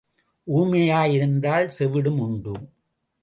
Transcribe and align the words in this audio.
ஊமையாய் 0.47 1.11
இருந்தால் 1.11 1.69
செவிடும் 1.79 2.19
உண்டு. 2.19 2.53